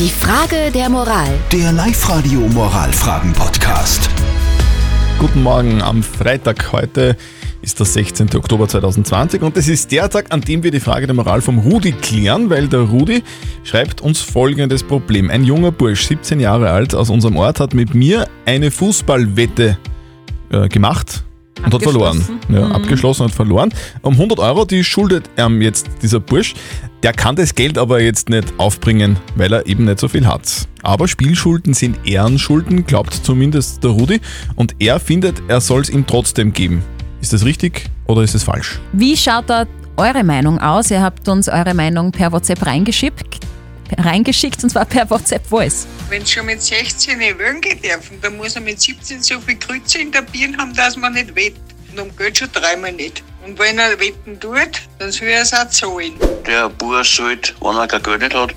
[0.00, 1.28] Die Frage der Moral.
[1.52, 4.08] Der Live-Radio Moralfragen-Podcast.
[5.18, 6.72] Guten Morgen am Freitag.
[6.72, 7.18] Heute
[7.60, 8.34] ist der 16.
[8.34, 11.58] Oktober 2020 und es ist der Tag, an dem wir die Frage der Moral vom
[11.58, 13.22] Rudi klären, weil der Rudi
[13.62, 15.28] schreibt uns folgendes Problem.
[15.28, 19.76] Ein junger Bursch, 17 Jahre alt, aus unserem Ort hat mit mir eine Fußballwette
[20.50, 21.24] äh, gemacht
[21.74, 22.24] und hat verloren.
[22.48, 23.72] Ja, Abgeschlossen und verloren.
[24.02, 26.54] Um 100 Euro, die schuldet ihm jetzt dieser Bursch.
[27.02, 30.68] Der kann das Geld aber jetzt nicht aufbringen, weil er eben nicht so viel hat.
[30.82, 34.20] Aber Spielschulden sind Ehrenschulden, glaubt zumindest der Rudi.
[34.56, 36.82] Und er findet, er soll es ihm trotzdem geben.
[37.20, 38.80] Ist das richtig oder ist es falsch?
[38.92, 40.90] Wie schaut da eure Meinung aus?
[40.90, 43.29] Ihr habt uns eure Meinung per WhatsApp reingeschickt,
[43.98, 45.86] reingeschickt und zwar per WhatsApp Voice.
[46.08, 49.56] Wenn sie schon mit 16 wählen gehen dürfen, dann muss er mit 17 so viel
[49.56, 51.60] Grütze in der Birne haben, dass man nicht wettet.
[51.92, 53.22] Und um Geld schon dreimal nicht.
[53.44, 56.12] Und wenn er wetten tut, dann soll er es auch zahlen.
[56.46, 58.54] Der Bursch sollte, wenn er kein Geld nicht hat,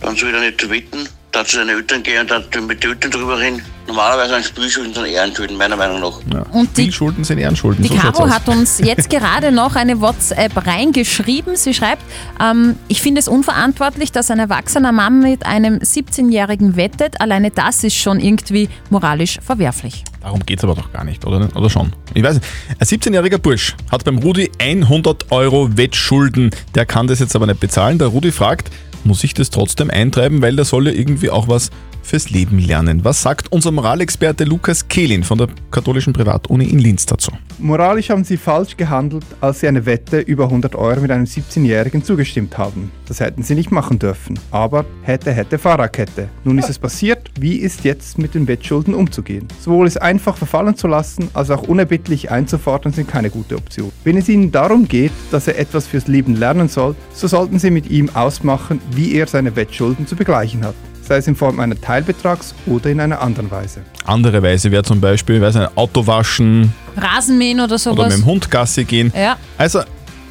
[0.00, 3.10] dann soll er nicht wetten, da zu seinen Eltern gehen und dann mit den Eltern
[3.10, 3.62] drüber reden.
[3.86, 6.20] Normalerweise sind Spielschulden dann Ehrenschulden, meiner Meinung nach.
[6.32, 6.42] Ja.
[6.52, 7.82] Und die- Spielschulden sind Ehrenschulden.
[7.82, 11.56] Die so Caro hat uns jetzt gerade noch eine WhatsApp reingeschrieben.
[11.56, 12.02] Sie schreibt,
[12.40, 17.20] ähm, ich finde es unverantwortlich, dass ein erwachsener Mann mit einem 17-Jährigen wettet.
[17.20, 20.04] Alleine das ist schon irgendwie moralisch verwerflich.
[20.24, 21.54] Darum geht es aber doch gar nicht, oder?
[21.54, 21.92] Oder schon?
[22.14, 22.46] Ich weiß nicht.
[22.78, 26.50] Ein 17-jähriger Bursch hat beim Rudi 100 Euro Wettschulden.
[26.74, 27.98] Der kann das jetzt aber nicht bezahlen.
[27.98, 28.70] Der Rudi fragt,
[29.04, 31.68] muss ich das trotzdem eintreiben, weil der soll ja irgendwie auch was
[32.02, 33.04] fürs Leben lernen.
[33.04, 37.30] Was sagt unser Moralexperte Lukas Kehlin von der katholischen Privatuni in Linz dazu?
[37.58, 42.02] Moralisch haben Sie falsch gehandelt, als Sie eine Wette über 100 Euro mit einem 17-Jährigen
[42.02, 42.90] zugestimmt haben.
[43.06, 44.38] Das hätten Sie nicht machen dürfen.
[44.50, 46.28] Aber hätte, hätte Fahrradkette.
[46.42, 47.30] Nun ist es passiert.
[47.38, 49.46] Wie ist jetzt mit den Wettschulden umzugehen?
[49.60, 53.92] Sowohl es einfach verfallen zu lassen, als auch unerbittlich einzufordern, sind keine gute Option.
[54.02, 57.70] Wenn es Ihnen darum geht, dass er etwas fürs Leben lernen soll, so sollten Sie
[57.70, 60.74] mit ihm ausmachen, wie er seine Wettschulden zu begleichen hat.
[61.06, 63.80] Sei es in Form einer Teilbetrags oder in einer anderen Weise.
[64.06, 68.08] Andere Weise wäre zum Beispiel, weiß nicht, Auto waschen Rasenmähen oder oder sowas.
[68.08, 69.12] mit dem Hund Gassi gehen.
[69.14, 69.36] Ja.
[69.58, 69.80] Also,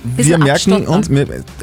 [0.04, 1.10] wir merken uns,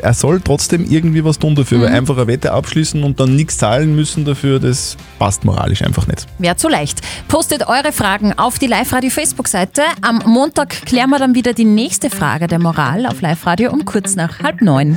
[0.00, 1.82] er soll trotzdem irgendwie was tun dafür, Mhm.
[1.82, 6.06] weil einfach eine Wette abschließen und dann nichts zahlen müssen dafür, das passt moralisch einfach
[6.06, 6.26] nicht.
[6.38, 7.00] Wäre zu leicht.
[7.28, 9.82] Postet eure Fragen auf die Live-Radio-Facebook-Seite.
[10.02, 14.16] Am Montag klären wir dann wieder die nächste Frage der Moral auf Live-Radio um kurz
[14.16, 14.96] nach halb neun.